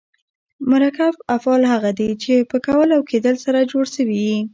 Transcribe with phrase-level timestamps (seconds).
[0.71, 4.39] مرکب افعال هغه دي، چي په کول او کېدل سره جوړ سوي یي.